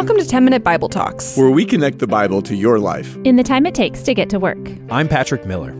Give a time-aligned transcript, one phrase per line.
[0.00, 3.36] Welcome to 10 Minute Bible Talks, where we connect the Bible to your life in
[3.36, 4.56] the time it takes to get to work.
[4.90, 5.76] I'm Patrick Miller.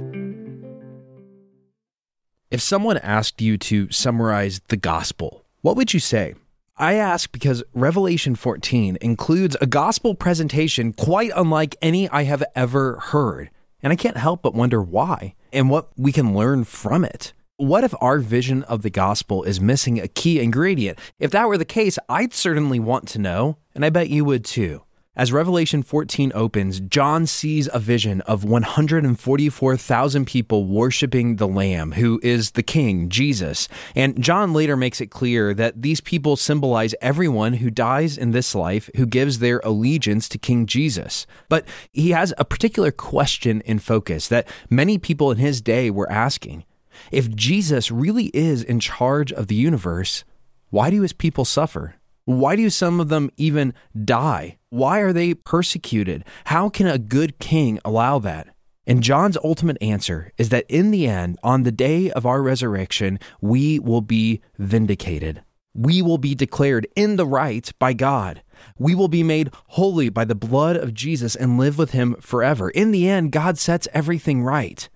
[2.51, 6.35] If someone asked you to summarize the gospel, what would you say?
[6.77, 12.99] I ask because Revelation 14 includes a gospel presentation quite unlike any I have ever
[12.99, 13.49] heard.
[13.83, 17.33] And I can't help but wonder why and what we can learn from it.
[17.61, 20.99] What if our vision of the gospel is missing a key ingredient?
[21.19, 24.47] If that were the case, I'd certainly want to know, and I bet you would
[24.47, 24.85] too.
[25.15, 32.19] As Revelation 14 opens, John sees a vision of 144,000 people worshiping the Lamb, who
[32.23, 33.69] is the King, Jesus.
[33.95, 38.55] And John later makes it clear that these people symbolize everyone who dies in this
[38.55, 41.27] life who gives their allegiance to King Jesus.
[41.51, 46.11] But he has a particular question in focus that many people in his day were
[46.11, 46.65] asking.
[47.11, 50.25] If Jesus really is in charge of the universe,
[50.71, 51.97] why do his people suffer?
[52.25, 54.59] Why do some of them even die?
[54.69, 56.25] Why are they persecuted?
[56.45, 58.49] How can a good king allow that?
[58.87, 63.19] And John's ultimate answer is that in the end, on the day of our resurrection,
[63.41, 65.43] we will be vindicated.
[65.75, 68.43] We will be declared in the right by God.
[68.79, 72.71] We will be made holy by the blood of Jesus and live with him forever.
[72.71, 74.89] In the end, God sets everything right.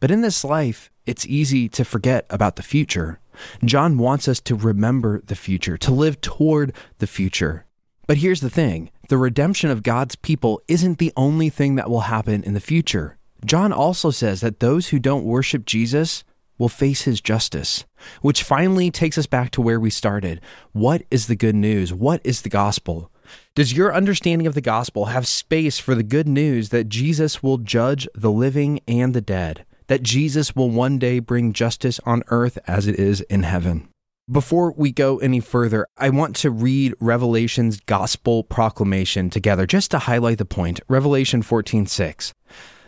[0.00, 3.20] But in this life, it's easy to forget about the future.
[3.64, 7.66] John wants us to remember the future, to live toward the future.
[8.06, 12.00] But here's the thing the redemption of God's people isn't the only thing that will
[12.02, 13.18] happen in the future.
[13.44, 16.24] John also says that those who don't worship Jesus
[16.58, 17.84] will face his justice,
[18.20, 20.40] which finally takes us back to where we started.
[20.72, 21.92] What is the good news?
[21.92, 23.10] What is the gospel?
[23.54, 27.58] Does your understanding of the gospel have space for the good news that Jesus will
[27.58, 29.64] judge the living and the dead?
[29.86, 33.88] That Jesus will one day bring justice on earth as it is in heaven.
[34.30, 39.98] Before we go any further, I want to read Revelation's gospel proclamation together just to
[39.98, 40.80] highlight the point.
[40.88, 42.32] Revelation 14:6.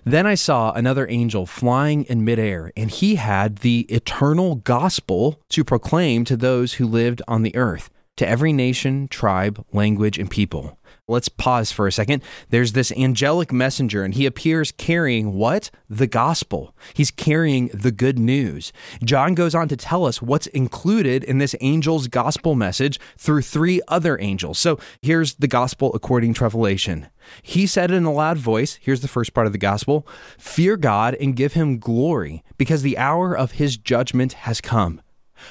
[0.04, 5.64] Then I saw another angel flying in midair, and he had the eternal gospel to
[5.64, 10.78] proclaim to those who lived on the earth, to every nation, tribe, language, and people.
[11.06, 12.22] Let's pause for a second.
[12.48, 15.70] There's this angelic messenger, and he appears carrying what?
[15.90, 16.74] The gospel.
[16.94, 18.72] He's carrying the good news.
[19.04, 23.82] John goes on to tell us what's included in this angel's gospel message through three
[23.86, 24.58] other angels.
[24.58, 27.08] So here's the gospel according to Revelation.
[27.42, 30.06] He said in a loud voice, here's the first part of the gospel
[30.38, 35.02] Fear God and give him glory, because the hour of his judgment has come.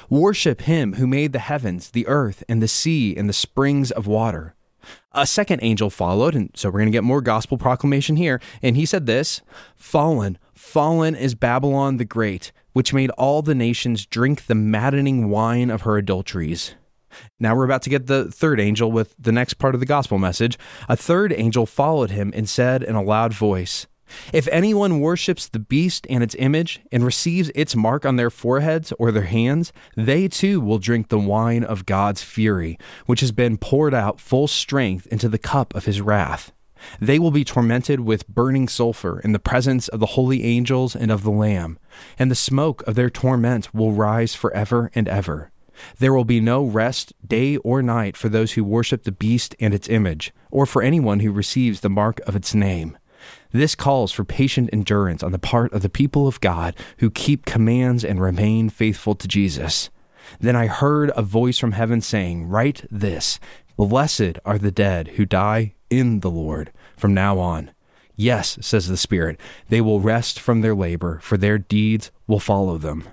[0.08, 4.06] Worship him who made the heavens, the earth, and the sea, and the springs of
[4.06, 4.54] water.
[5.12, 8.40] A second angel followed, and so we're going to get more gospel proclamation here.
[8.62, 9.40] And he said this
[9.76, 15.70] Fallen, fallen is Babylon the Great, which made all the nations drink the maddening wine
[15.70, 16.74] of her adulteries.
[17.38, 20.18] Now we're about to get the third angel with the next part of the gospel
[20.18, 20.58] message.
[20.88, 23.86] A third angel followed him and said in a loud voice,
[24.32, 28.92] if anyone worships the beast and its image and receives its mark on their foreheads
[28.98, 33.56] or their hands, they too will drink the wine of God's fury, which has been
[33.56, 36.52] poured out full strength into the cup of his wrath.
[37.00, 41.10] They will be tormented with burning sulfur in the presence of the holy angels and
[41.10, 41.78] of the Lamb,
[42.18, 45.50] and the smoke of their torment will rise forever and ever.
[45.98, 49.74] There will be no rest day or night for those who worship the beast and
[49.74, 52.96] its image, or for anyone who receives the mark of its name.
[53.52, 57.44] This calls for patient endurance on the part of the people of God who keep
[57.44, 59.90] commands and remain faithful to Jesus.
[60.40, 63.38] Then I heard a voice from heaven saying, Write this
[63.76, 67.70] Blessed are the dead who die in the Lord from now on.
[68.16, 72.78] Yes, says the Spirit, they will rest from their labor, for their deeds will follow
[72.78, 73.08] them.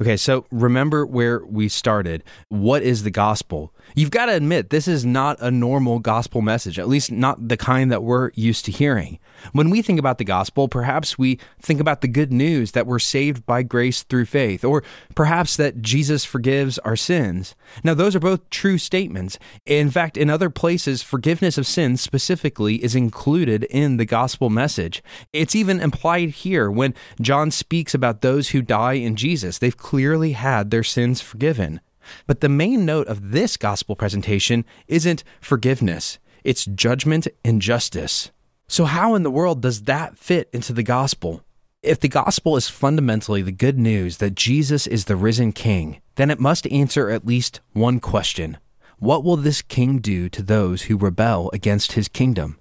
[0.00, 2.24] Okay, so remember where we started.
[2.48, 3.72] What is the gospel?
[3.94, 7.56] You've got to admit, this is not a normal gospel message, at least not the
[7.56, 9.18] kind that we're used to hearing.
[9.52, 12.98] When we think about the gospel, perhaps we think about the good news that we're
[12.98, 14.82] saved by grace through faith, or
[15.14, 17.54] perhaps that Jesus forgives our sins.
[17.84, 19.38] Now, those are both true statements.
[19.66, 25.02] In fact, in other places, forgiveness of sins specifically is included in the gospel message.
[25.32, 29.58] It's even implied here when John speaks about those who die in Jesus.
[29.58, 31.80] They've clearly had their sins forgiven.
[32.26, 38.30] But the main note of this gospel presentation isn't forgiveness, it's judgment and justice.
[38.68, 41.44] So, how in the world does that fit into the gospel?
[41.82, 46.30] If the gospel is fundamentally the good news that Jesus is the risen king, then
[46.30, 48.58] it must answer at least one question
[48.98, 52.58] What will this king do to those who rebel against his kingdom?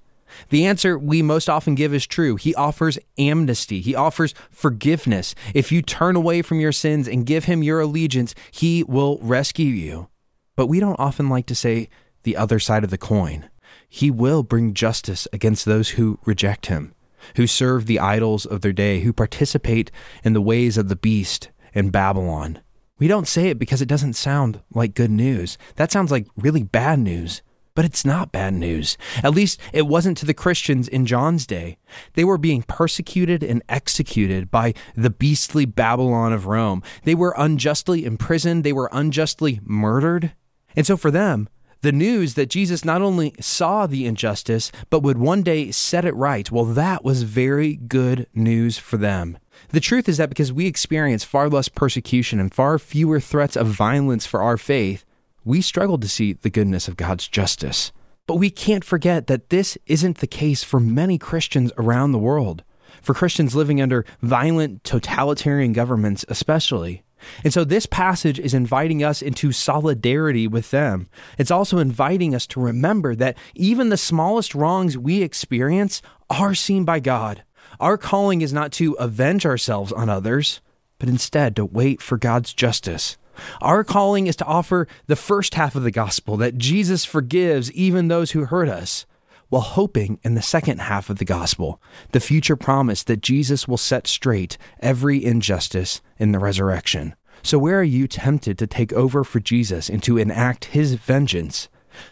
[0.49, 2.35] The answer we most often give is true.
[2.35, 3.81] He offers amnesty.
[3.81, 5.35] He offers forgiveness.
[5.53, 9.67] If you turn away from your sins and give him your allegiance, he will rescue
[9.67, 10.07] you.
[10.55, 11.89] But we don't often like to say
[12.23, 13.49] the other side of the coin.
[13.93, 16.93] he will bring justice against those who reject him,
[17.35, 19.91] who serve the idols of their day, who participate
[20.23, 22.59] in the ways of the beast and Babylon.
[22.99, 25.57] We don't say it because it doesn't sound like good news.
[25.75, 27.41] That sounds like really bad news.
[27.73, 28.97] But it's not bad news.
[29.23, 31.77] At least it wasn't to the Christians in John's day.
[32.13, 36.83] They were being persecuted and executed by the beastly Babylon of Rome.
[37.03, 40.33] They were unjustly imprisoned, they were unjustly murdered.
[40.75, 41.47] And so for them,
[41.81, 46.15] the news that Jesus not only saw the injustice, but would one day set it
[46.15, 49.38] right, well, that was very good news for them.
[49.69, 53.67] The truth is that because we experience far less persecution and far fewer threats of
[53.67, 55.06] violence for our faith,
[55.43, 57.91] we struggle to see the goodness of God's justice.
[58.27, 62.63] But we can't forget that this isn't the case for many Christians around the world,
[63.01, 67.03] for Christians living under violent, totalitarian governments, especially.
[67.43, 71.07] And so this passage is inviting us into solidarity with them.
[71.38, 76.83] It's also inviting us to remember that even the smallest wrongs we experience are seen
[76.85, 77.43] by God.
[77.79, 80.61] Our calling is not to avenge ourselves on others,
[80.99, 83.17] but instead to wait for God's justice.
[83.61, 88.07] Our calling is to offer the first half of the gospel that Jesus forgives even
[88.07, 89.05] those who hurt us,
[89.49, 91.81] while hoping in the second half of the gospel,
[92.11, 97.15] the future promise that Jesus will set straight every injustice in the resurrection.
[97.43, 101.69] So, where are you tempted to take over for Jesus and to enact his vengeance?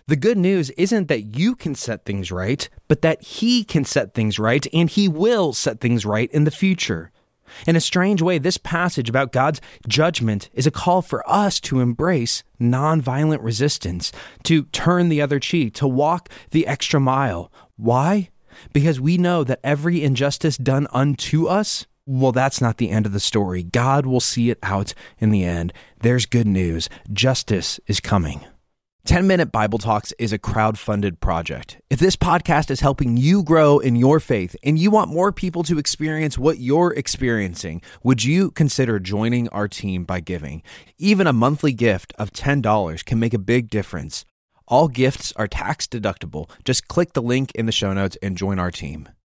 [0.07, 4.13] The good news isn't that you can set things right, but that he can set
[4.13, 7.11] things right and he will set things right in the future.
[7.67, 11.79] In a strange way, this passage about God's judgment is a call for us to
[11.79, 14.11] embrace nonviolent resistance,
[14.43, 17.51] to turn the other cheek, to walk the extra mile.
[17.77, 18.29] Why?
[18.73, 23.13] Because we know that every injustice done unto us, well, that's not the end of
[23.13, 23.63] the story.
[23.63, 25.71] God will see it out in the end.
[26.01, 26.89] There's good news.
[27.13, 28.45] Justice is coming.
[29.09, 31.81] 10 Minute Bible Talks is a crowd-funded project.
[31.89, 35.63] If this podcast is helping you grow in your faith and you want more people
[35.63, 40.61] to experience what you're experiencing, would you consider joining our team by giving?
[40.99, 44.25] Even a monthly gift of $10 can make a big difference.
[44.67, 46.47] All gifts are tax deductible.
[46.63, 49.09] Just click the link in the show notes and join our team.